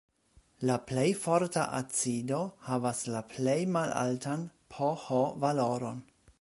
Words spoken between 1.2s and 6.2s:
forta acido havas la plej malaltan pH-valoron.